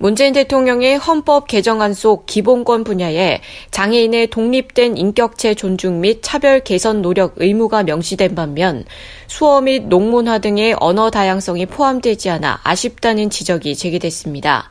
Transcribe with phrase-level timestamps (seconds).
[0.00, 3.40] 문재인 대통령의 헌법 개정안 속 기본권 분야에
[3.72, 8.84] 장애인의 독립된 인격체 존중 및 차별 개선 노력 의무가 명시된 반면
[9.26, 14.70] 수어 및 농문화 등의 언어 다양성이 포함되지 않아 아쉽다는 지적이 제기됐습니다.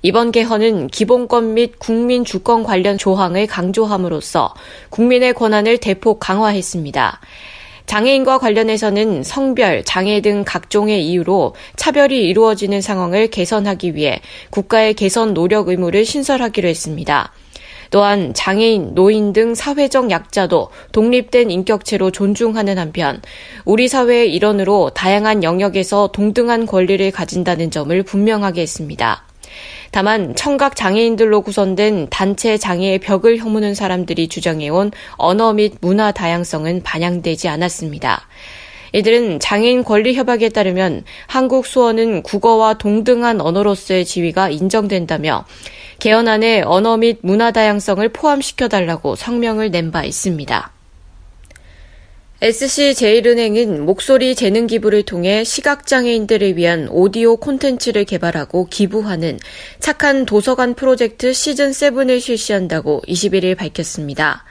[0.00, 4.54] 이번 개헌은 기본권 및 국민 주권 관련 조항을 강조함으로써
[4.88, 7.20] 국민의 권한을 대폭 강화했습니다.
[7.86, 14.20] 장애인과 관련해서는 성별, 장애 등 각종의 이유로 차별이 이루어지는 상황을 개선하기 위해
[14.50, 17.32] 국가의 개선 노력 의무를 신설하기로 했습니다.
[17.90, 23.22] 또한 장애인, 노인 등 사회적 약자도 독립된 인격체로 존중하는 한편
[23.64, 29.24] 우리 사회의 일원으로 다양한 영역에서 동등한 권리를 가진다는 점을 분명하게 했습니다.
[29.90, 37.48] 다만 청각 장애인들로 구성된 단체 장애의 벽을 허무는 사람들이 주장해온 언어 및 문화 다양성은 반영되지
[37.48, 38.26] 않았습니다.
[38.92, 45.44] 이들은 장애인 권리 협약에 따르면 한국 수어는 국어와 동등한 언어로서의 지위가 인정된다며
[45.98, 50.73] 개헌안에 언어 및 문화 다양성을 포함시켜 달라고 성명을 낸 바 있습니다.
[52.44, 59.38] SC제일은행은 목소리 재능 기부를 통해 시각장애인들을 위한 오디오 콘텐츠를 개발하고 기부하는
[59.80, 64.44] 착한 도서관 프로젝트 시즌7을 실시한다고 21일 밝혔습니다.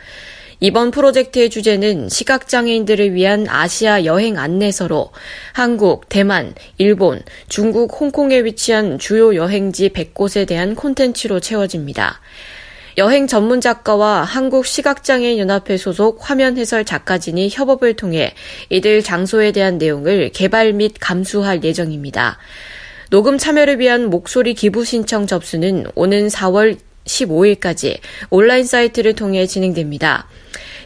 [0.59, 5.11] 이번 프로젝트의 주제는 시각장애인들을 위한 아시아 여행 안내서로
[5.51, 12.21] 한국, 대만, 일본, 중국, 홍콩에 위치한 주요 여행지 100곳에 대한 콘텐츠로 채워집니다.
[12.97, 18.35] 여행 전문 작가와 한국 시각장애인 연합회 소속 화면 해설 작가진이 협업을 통해
[18.69, 22.37] 이들 장소에 대한 내용을 개발 및 감수할 예정입니다.
[23.09, 27.97] 녹음 참여를 위한 목소리 기부 신청 접수는 오는 4월 15일까지
[28.29, 30.27] 온라인 사이트를 통해 진행됩니다.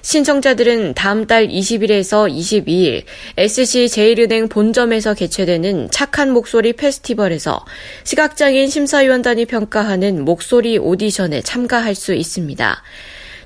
[0.01, 3.03] 신청자들은 다음 달 20일에서 22일
[3.37, 7.65] SC제일은행 본점에서 개최되는 착한 목소리 페스티벌에서
[8.03, 12.83] 시각장애인 심사위원단이 평가하는 목소리 오디션에 참가할 수 있습니다.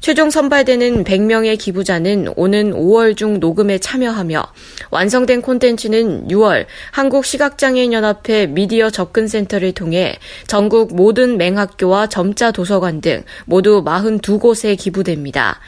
[0.01, 4.43] 최종 선발되는 100명의 기부자는 오는 5월 중 녹음에 참여하며
[4.89, 10.17] 완성된 콘텐츠는 6월 한국시각장애인연합회 미디어 접근센터를 통해
[10.47, 15.59] 전국 모든 맹학교와 점자 도서관 등 모두 42곳에 기부됩니다.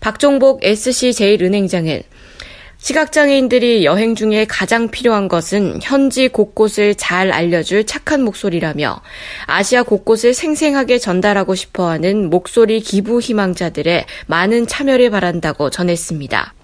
[0.00, 2.02] 박종복 SC제일은행장은
[2.78, 9.02] 시각장애인들이 여행 중에 가장 필요한 것은 현지 곳곳을 잘 알려줄 착한 목소리라며
[9.44, 16.54] 아시아 곳곳을 생생하게 전달하고 싶어 하는 목소리 기부 희망자들의 많은 참여를 바란다고 전했습니다.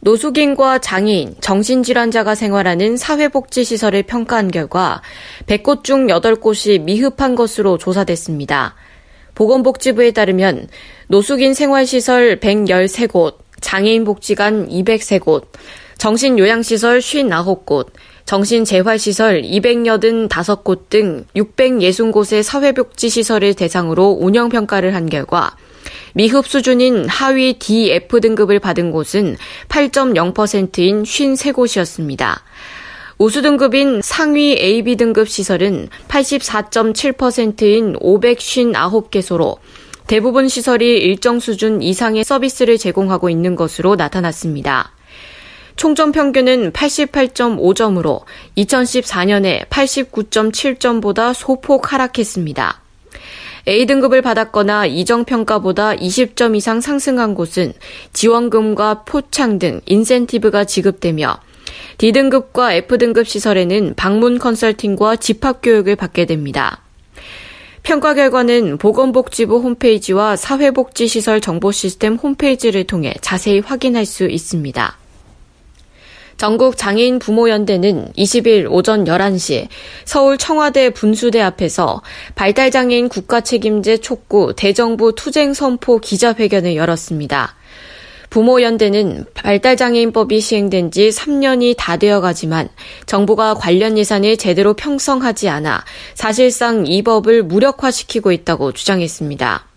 [0.00, 5.02] 노숙인과 장애인, 정신질환자가 생활하는 사회복지시설을 평가한 결과
[5.46, 8.74] 100곳 중 8곳이 미흡한 것으로 조사됐습니다.
[9.36, 10.66] 보건복지부에 따르면
[11.06, 15.44] 노숙인 생활시설 113곳, 장애인 복지관 203곳,
[15.98, 17.86] 정신요양시설 59곳,
[18.24, 25.54] 정신재활시설 285곳 등 660곳의 사회복지시설을 대상으로 운영평가를 한 결과
[26.12, 29.36] 미흡 수준인 하위 DF 등급을 받은 곳은
[29.68, 32.40] 8.0%인 53곳이었습니다.
[33.18, 39.58] 우수 등급인 상위 AB 등급 시설은 84.7%인 559개소로
[40.06, 44.90] 대부분 시설이 일정 수준 이상의 서비스를 제공하고 있는 것으로 나타났습니다.
[45.76, 48.22] 총점 평균은 88.5점으로
[48.56, 52.80] 2014년에 89.7점보다 소폭 하락했습니다.
[53.68, 57.74] A등급을 받았거나 이정평가보다 20점 이상 상승한 곳은
[58.14, 61.38] 지원금과 포창 등 인센티브가 지급되며
[61.98, 66.82] D등급과 F등급 시설에는 방문 컨설팅과 집합교육을 받게 됩니다.
[67.82, 74.98] 평가 결과는 보건복지부 홈페이지와 사회복지시설 정보시스템 홈페이지를 통해 자세히 확인할 수 있습니다.
[76.36, 79.68] 전국 장애인 부모연대는 20일 오전 11시
[80.04, 82.02] 서울 청와대 분수대 앞에서
[82.34, 87.54] 발달장애인 국가책임제 촉구 대정부 투쟁 선포 기자회견을 열었습니다.
[88.36, 92.68] 부모 연대는 발달장애인법이 시행된 지 3년이 다 되어 가지만
[93.06, 99.75] 정부가 관련 예산을 제대로 평성하지 않아 사실상 이 법을 무력화시키고 있다고 주장했습니다.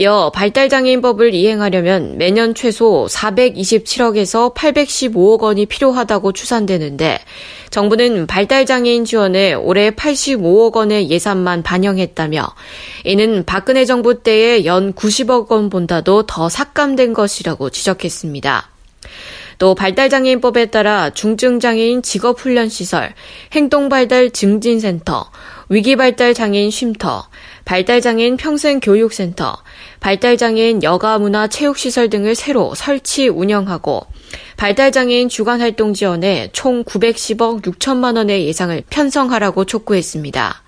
[0.00, 7.18] 이어 발달장애인법을 이행하려면 매년 최소 427억에서 815억 원이 필요하다고 추산되는데
[7.68, 12.48] 정부는 발달장애인 지원에 올해 85억 원의 예산만 반영했다며
[13.04, 18.70] 이는 박근혜 정부 때의 연 90억 원보다도 더 삭감된 것이라고 지적했습니다.
[19.58, 23.12] 또 발달장애인법에 따라 중증장애인 직업훈련시설,
[23.52, 25.30] 행동발달 증진센터,
[25.68, 27.28] 위기발달장애인 쉼터,
[27.66, 29.58] 발달장애인 평생교육센터,
[30.00, 34.06] 발달장애인 여가문화 체육시설 등을 새로 설치 운영하고
[34.56, 40.62] 발달장애인 주간활동 지원에 총 910억 6천만 원의 예상을 편성하라고 촉구했습니다.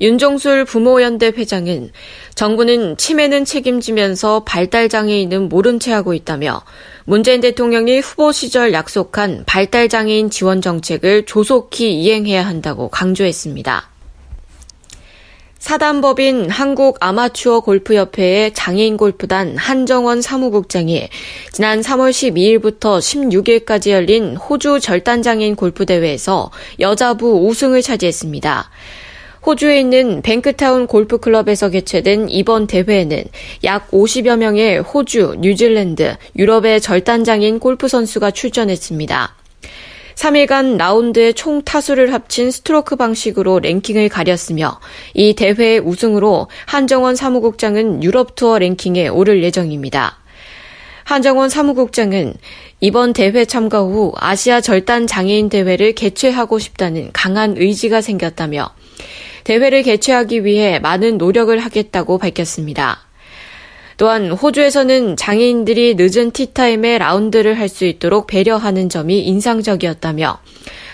[0.00, 1.90] 윤종술 부모연대 회장은
[2.34, 6.62] 정부는 치매는 책임지면서 발달장애인은 모른 채 하고 있다며
[7.04, 13.93] 문재인 대통령이 후보 시절 약속한 발달장애인 지원 정책을 조속히 이행해야 한다고 강조했습니다.
[15.64, 21.08] 사단법인 한국 아마추어 골프협회의 장애인 골프단 한정원 사무국장이
[21.52, 26.50] 지난 3월 12일부터 16일까지 열린 호주 절단장애인 골프대회에서
[26.80, 28.70] 여자부 우승을 차지했습니다.
[29.46, 33.24] 호주에 있는 뱅크타운 골프클럽에서 개최된 이번 대회에는
[33.64, 39.43] 약 50여 명의 호주, 뉴질랜드, 유럽의 절단장애인 골프 선수가 출전했습니다.
[40.14, 44.80] 3일간 라운드의 총 타수를 합친 스트로크 방식으로 랭킹을 가렸으며
[45.14, 50.18] 이 대회의 우승으로 한정원 사무국장은 유럽 투어 랭킹에 오를 예정입니다.
[51.04, 52.34] 한정원 사무국장은
[52.80, 58.70] 이번 대회 참가 후 아시아 절단 장애인 대회를 개최하고 싶다는 강한 의지가 생겼다며
[59.44, 63.00] 대회를 개최하기 위해 많은 노력을 하겠다고 밝혔습니다.
[63.96, 70.38] 또한 호주에서는 장애인들이 늦은 티타임에 라운드를 할 수 있도록 배려하는 점이 인상적이었다며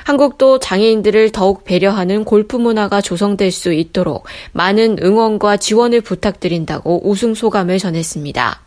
[0.05, 7.79] 한국도 장애인들을 더욱 배려하는 골프 문화가 조성될 수 있도록 많은 응원과 지원을 부탁드린다고 우승 소감을
[7.79, 8.63] 전했습니다.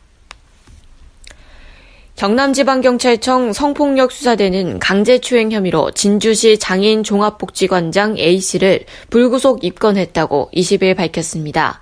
[2.15, 11.79] 경남지방경찰청 성폭력 수사대는 강제추행 혐의로 진주시 장애인 종합복지관장 A씨를 불구속 입건했다고 20일 밝혔습니다.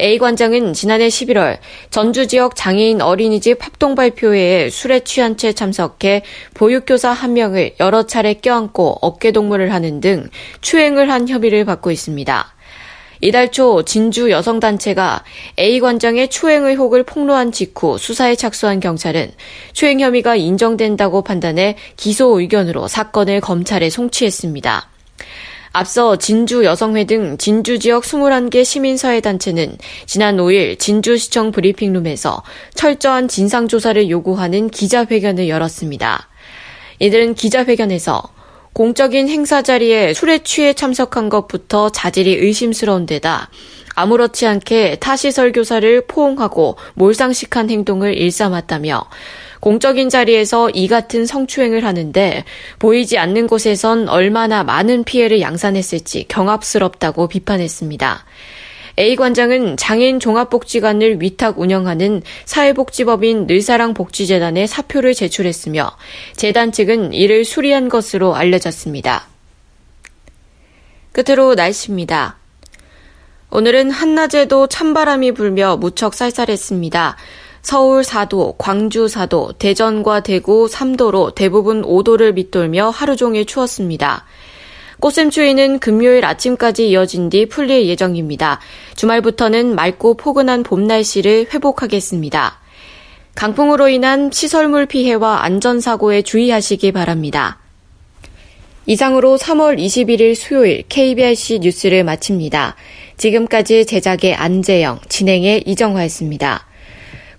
[0.00, 1.58] A 관장은 지난해 11월
[1.90, 6.22] 전주 지역 장애인 어린이집 합동 발표회에 술에 취한 채 참석해
[6.54, 10.28] 보육교사 한 명을 여러 차례 껴안고 어깨동무를 하는 등
[10.60, 12.54] 추행을 한 혐의를 받고 있습니다.
[13.24, 15.22] 이달 초 진주 여성단체가
[15.58, 19.30] A 관장의 추행 의혹을 폭로한 직후 수사에 착수한 경찰은
[19.72, 24.88] 추행 혐의가 인정된다고 판단해 기소 의견으로 사건을 검찰에 송치했습니다.
[25.72, 32.42] 앞서 진주 여성회 등 진주 지역 21개 시민사회단체는 지난 5일 진주시청 브리핑룸에서
[32.74, 36.28] 철저한 진상조사를 요구하는 기자회견을 열었습니다.
[36.98, 38.22] 이들은 기자회견에서
[38.74, 43.50] 공적인 행사 자리에 술에 취해 참석한 것부터 자질이 의심스러운 데다
[43.94, 49.04] 아무렇지 않게 타시설 교사를 포옹하고 몰상식한 행동을 일삼았다며
[49.62, 52.44] 공적인 자리에서 이 같은 성추행을 하는데
[52.80, 58.24] 보이지 않는 곳에선 얼마나 많은 피해를 양산했을지 경압스럽다고 비판했습니다.
[58.98, 65.96] A 관장은 장애인 종합복지관을 위탁 운영하는 사회복지법인 늘사랑복지재단에 사표를 제출했으며
[66.34, 69.28] 재단 측은 이를 수리한 것으로 알려졌습니다.
[71.12, 72.36] 끝으로 날씨입니다.
[73.50, 77.16] 오늘은 한낮에도 찬바람이 불며 무척 쌀쌀했습니다.
[77.62, 84.26] 서울 4도, 광주 4도, 대전과 대구 3도로 대부분 5도를 밑돌며 하루 종일 추웠습니다.
[84.98, 88.60] 꽃샘추위는 금요일 아침까지 이어진 뒤 풀릴 예정입니다.
[88.96, 92.60] 주말부터는 맑고 포근한 봄 날씨를 회복하겠습니다.
[93.34, 97.58] 강풍으로 인한 시설물 피해와 안전사고에 주의하시기 바랍니다.
[98.86, 102.74] 이상으로 3월 21일 수요일 KBRC 뉴스를 마칩니다.
[103.16, 106.66] 지금까지 제작의 안재영, 진행의 이정화였습니다.